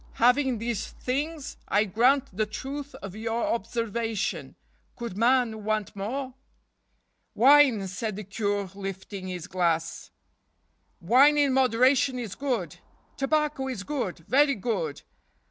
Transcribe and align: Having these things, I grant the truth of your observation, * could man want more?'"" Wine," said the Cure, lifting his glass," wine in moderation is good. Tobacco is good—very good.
Having 0.13 0.57
these 0.57 0.87
things, 0.87 1.57
I 1.67 1.83
grant 1.85 2.35
the 2.35 2.47
truth 2.47 2.95
of 3.03 3.15
your 3.15 3.43
observation, 3.53 4.55
* 4.75 4.95
could 4.97 5.15
man 5.15 5.63
want 5.63 5.95
more?'"" 5.95 6.33
Wine," 7.35 7.87
said 7.87 8.15
the 8.15 8.23
Cure, 8.23 8.71
lifting 8.73 9.27
his 9.27 9.45
glass," 9.45 10.09
wine 10.99 11.37
in 11.37 11.53
moderation 11.53 12.17
is 12.17 12.33
good. 12.33 12.77
Tobacco 13.15 13.67
is 13.67 13.83
good—very 13.83 14.55
good. 14.55 15.03